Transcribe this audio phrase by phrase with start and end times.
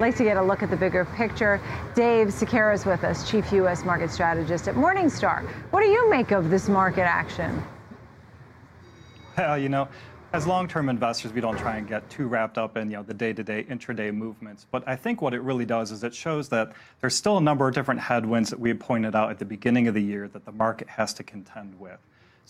[0.00, 1.60] Like to get a look at the bigger picture.
[1.94, 3.84] Dave Sekera is with us, Chief U.S.
[3.84, 5.46] Market Strategist at Morningstar.
[5.72, 7.62] What do you make of this market action?
[9.36, 9.88] Well, you know,
[10.32, 13.12] as long-term investors, we don't try and get too wrapped up in, you know, the
[13.12, 14.66] day-to-day, intraday movements.
[14.70, 16.72] But I think what it really does is it shows that
[17.02, 19.86] there's still a number of different headwinds that we had pointed out at the beginning
[19.86, 21.98] of the year that the market has to contend with.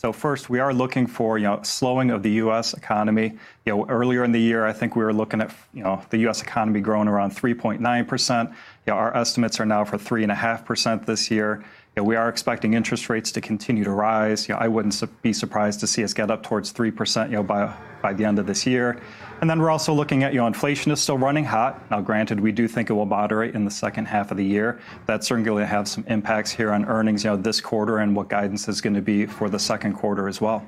[0.01, 2.73] So first, we are looking for, you know, slowing of the U.S.
[2.73, 3.37] economy.
[3.67, 6.17] You know, earlier in the year, I think we were looking at, you know, the
[6.21, 6.41] U.S.
[6.41, 8.49] economy growing around 3.9%.
[8.49, 8.55] You
[8.87, 11.63] know, our estimates are now for 3.5% this year.
[12.03, 14.49] We are expecting interest rates to continue to rise.
[14.51, 18.13] I wouldn't be surprised to see us get up towards 3%, you know, by by
[18.13, 19.01] the end of this year.
[19.41, 21.91] And then we're also looking at, you inflation is still running hot.
[21.91, 24.81] Now, granted, we do think it will moderate in the second half of the year.
[25.07, 28.15] That's certainly going to have some impacts here on earnings, you know, this quarter and
[28.15, 30.67] what guidance is going to be for the second quarter as well.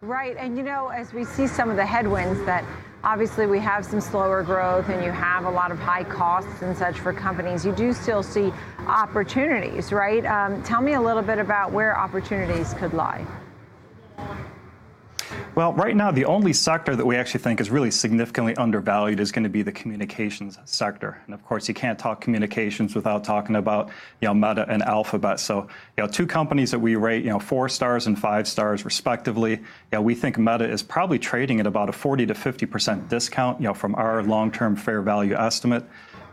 [0.00, 0.36] Right.
[0.36, 2.64] And, you know, as we see some of the headwinds that
[3.02, 6.76] obviously we have some slower growth and you have a lot of high costs and
[6.76, 8.52] such for companies, you do still see
[8.86, 10.24] opportunities, right?
[10.24, 13.26] Um, tell me a little bit about where opportunities could lie.
[15.58, 19.32] Well, right now, the only sector that we actually think is really significantly undervalued is
[19.32, 21.20] going to be the communications sector.
[21.26, 23.88] And of course, you can't talk communications without talking about,
[24.20, 25.40] you know, Meta and Alphabet.
[25.40, 25.62] So,
[25.96, 29.50] you know, two companies that we rate, you know, four stars and five stars respectively.
[29.50, 29.58] You
[29.94, 33.66] know, we think Meta is probably trading at about a 40 to 50% discount, you
[33.66, 35.84] know, from our long-term fair value estimate.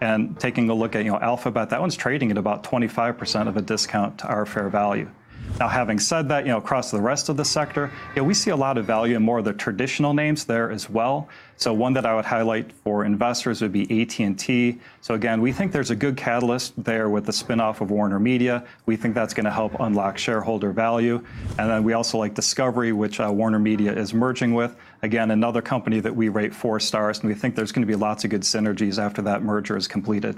[0.02, 3.58] And taking a look at, you know, Alphabet, that one's trading at about 25% of
[3.58, 5.10] a discount to our fair value.
[5.58, 8.50] Now, having said that, you know, across the rest of the sector, yeah, we see
[8.50, 11.30] a lot of value in more of the traditional names there as well.
[11.56, 14.78] So one that I would highlight for investors would be AT&T.
[15.00, 18.66] So again, we think there's a good catalyst there with the spinoff of Warner Media.
[18.86, 21.24] We think that's going to help unlock shareholder value.
[21.58, 24.76] And then we also like Discovery, which uh, Warner Media is merging with.
[25.04, 27.96] Again, another company that we rate four stars, and we think there's going to be
[27.96, 30.38] lots of good synergies after that merger is completed.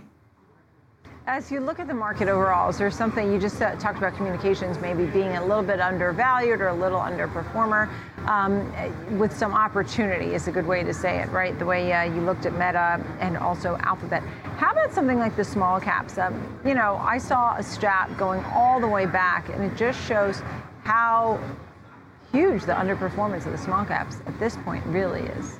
[1.27, 4.15] As you look at the market overall, is there something you just uh, talked about
[4.15, 7.89] communications maybe being a little bit undervalued or a little underperformer
[8.29, 8.71] um,
[9.19, 11.59] with some opportunity is a good way to say it, right?
[11.59, 14.23] The way uh, you looked at Meta and also Alphabet.
[14.55, 16.17] How about something like the small caps?
[16.17, 20.01] Um, you know, I saw a stat going all the way back, and it just
[20.07, 20.41] shows
[20.85, 21.41] how
[22.31, 25.59] huge the underperformance of the small caps at this point really is.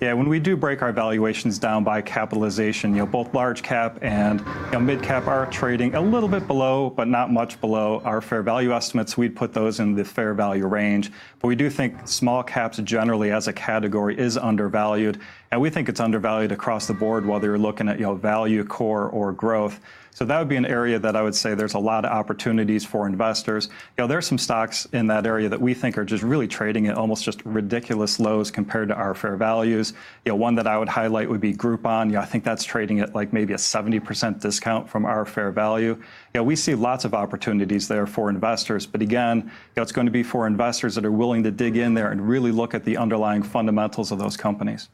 [0.00, 3.98] Yeah, when we do break our valuations down by capitalization, you know, both large cap
[4.00, 8.00] and you know, mid cap are trading a little bit below, but not much below
[8.04, 9.16] our fair value estimates.
[9.16, 11.10] We'd put those in the fair value range.
[11.40, 15.20] But we do think small caps generally as a category is undervalued.
[15.50, 18.64] And we think it's undervalued across the board, whether you're looking at, you know, value,
[18.64, 19.80] core, or growth.
[20.18, 22.84] So that would be an area that I would say there's a lot of opportunities
[22.84, 23.68] for investors.
[23.96, 26.88] You know, there's some stocks in that area that we think are just really trading
[26.88, 29.92] at almost just ridiculous lows compared to our fair values.
[30.24, 32.06] You know, one that I would highlight would be Groupon.
[32.06, 35.52] You know, I think that's trading at like maybe a 70% discount from our fair
[35.52, 35.90] value.
[35.90, 38.86] You know, we see lots of opportunities there for investors.
[38.86, 41.76] But again, you know, it's going to be for investors that are willing to dig
[41.76, 44.88] in there and really look at the underlying fundamentals of those companies.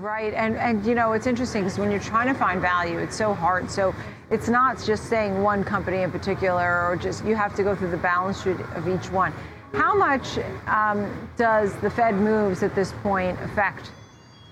[0.00, 3.16] Right, and and you know it's interesting because when you're trying to find value, it's
[3.16, 3.70] so hard.
[3.70, 3.94] So
[4.30, 7.92] it's not just saying one company in particular, or just you have to go through
[7.92, 9.32] the balance sheet of each one.
[9.72, 13.90] How much um, does the Fed moves at this point affect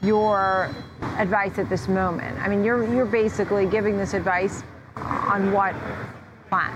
[0.03, 0.75] your
[1.19, 2.38] advice at this moment?
[2.38, 4.62] I mean, you're you're basically giving this advice
[4.97, 5.75] on what
[6.49, 6.72] plan?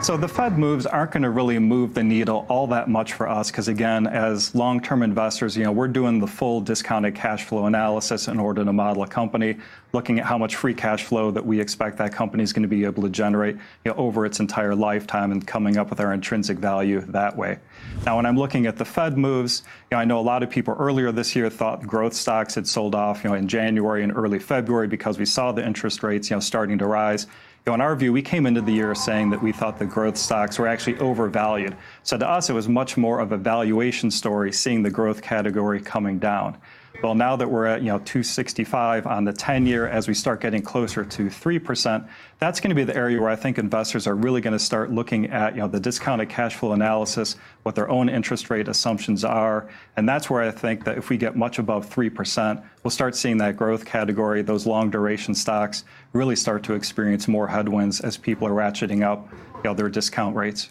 [0.00, 3.28] So the Fed moves aren't going to really move the needle all that much for
[3.28, 7.66] us because again, as long-term investors, you know, we're doing the full discounted cash flow
[7.66, 9.56] analysis in order to model a company,
[9.92, 12.68] looking at how much free cash flow that we expect that company is going to
[12.68, 16.12] be able to generate you know, over its entire lifetime and coming up with our
[16.12, 17.58] intrinsic value that way.
[18.06, 20.48] Now, when I'm looking at the Fed moves, you know, I know a lot of
[20.48, 24.16] people earlier this year thought growth stocks had sold off, you know, in January and
[24.16, 27.26] early February because we saw the interest rates, you know, starting to rise
[27.74, 30.58] in our view, we came into the year saying that we thought the growth stocks
[30.58, 31.76] were actually overvalued.
[32.02, 35.80] So to us, it was much more of a valuation story, seeing the growth category
[35.80, 36.56] coming down.
[37.00, 40.62] Well, now that we're at you know 265 on the 10-year, as we start getting
[40.62, 42.08] closer to 3%,
[42.40, 44.90] that's going to be the area where I think investors are really going to start
[44.90, 49.24] looking at you know the discounted cash flow analysis, what their own interest rate assumptions
[49.24, 53.14] are, and that's where I think that if we get much above 3%, we'll start
[53.14, 58.16] seeing that growth category, those long duration stocks, really start to experience more headwinds as
[58.16, 59.28] people are ratcheting up
[59.58, 60.70] you know, their discount rates.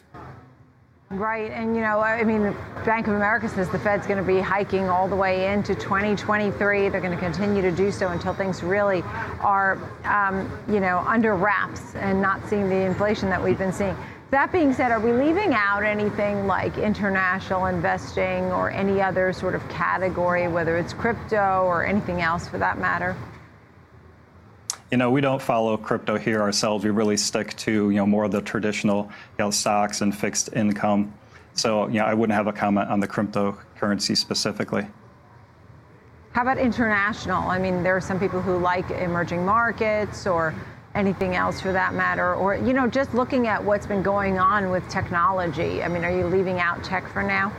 [1.10, 4.42] Right, and you know, I mean, Bank of America says the Fed's going to be
[4.42, 6.90] hiking all the way into 2023.
[6.90, 9.04] They're going to continue to do so until things really
[9.40, 13.96] are, um, you know, under wraps and not seeing the inflation that we've been seeing.
[14.32, 19.56] That being said, are we leaving out anything like international investing or any other sort
[19.56, 23.16] of category, whether it's crypto or anything else for that matter?
[24.90, 26.86] You know, we don't follow crypto here ourselves.
[26.86, 29.04] We really stick to, you know, more of the traditional,
[29.38, 31.14] you know, stocks and fixed income.
[31.56, 34.88] So, you know, I wouldn't have a comment on the cryptocurrency specifically.
[36.32, 37.50] How about international?
[37.50, 40.56] I mean, there are some people who like emerging markets or
[40.96, 44.70] anything else for that matter, or, you know, just looking at what's been going on
[44.70, 45.84] with technology.
[45.84, 47.52] I mean, are you leaving out tech for now?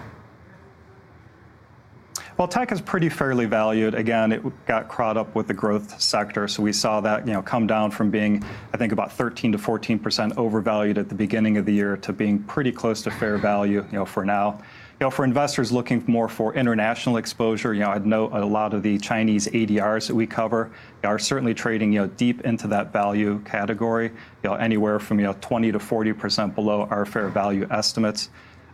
[2.38, 3.96] Well, tech is pretty fairly valued.
[3.96, 7.42] Again, it got caught up with the growth sector, so we saw that, you know,
[7.42, 11.56] come down from being, I think, about 13 to 14 percent overvalued at the beginning
[11.56, 14.62] of the year to being pretty close to fair value, you know, for now.
[15.00, 18.72] You know, for investors looking more for international exposure, you know, I'd note a lot
[18.72, 20.70] of the Chinese ADRs that we cover
[21.02, 25.26] are certainly trading, you know, deep into that value category, you know, anywhere from, you
[25.26, 28.30] know, 20 to 40 percent below our fair value estimates.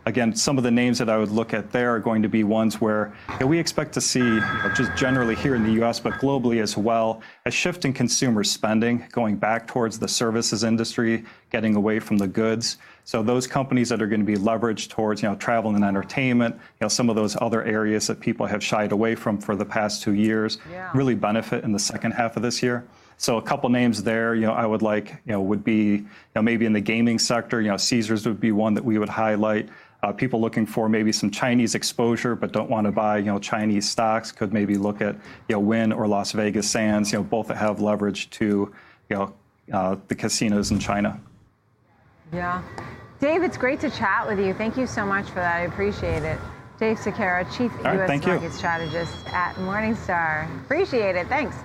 [0.07, 2.43] Again, some of the names that I would look at there are going to be
[2.43, 3.11] ones where
[3.43, 4.39] we expect to see,
[4.75, 9.03] just generally here in the U.S., but globally as well, a shift in consumer spending
[9.11, 12.77] going back towards the services industry, getting away from the goods.
[13.03, 16.53] So those companies that are going to be leveraged towards, you know, travel and entertainment,
[16.53, 19.65] you know, some of those other areas that people have shied away from for the
[19.65, 20.59] past two years,
[20.93, 22.85] really benefit in the second half of this year.
[23.17, 26.05] So a couple names there, you know, I would like, you know, would be, you
[26.35, 29.07] know, maybe in the gaming sector, you know, Caesars would be one that we would
[29.07, 29.69] highlight.
[30.05, 33.39] Uh, people looking for maybe some Chinese exposure but don't want to buy, you know,
[33.39, 35.15] Chinese stocks could maybe look at,
[35.49, 38.71] you know, Wynn or Las Vegas Sands, you know, both that have leverage to,
[39.09, 39.33] you know,
[39.73, 41.19] uh, the casinos in China.
[42.31, 42.61] Yeah.
[43.19, 44.53] Dave, it's great to chat with you.
[44.53, 45.55] Thank you so much for that.
[45.55, 46.39] I appreciate it.
[46.79, 48.25] Dave Sekera, Chief U.S.
[48.27, 50.45] Market Strategist at Morningstar.
[50.65, 51.27] Appreciate it.
[51.29, 51.55] Thanks.